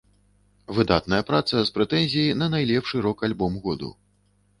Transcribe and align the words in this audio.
Выдатная 0.77 1.19
праца 1.29 1.61
з 1.67 1.73
прэтэнзіяй 1.75 2.33
на 2.39 2.47
найлепшы 2.55 3.03
рок-альбом 3.07 3.53
году. 3.67 3.91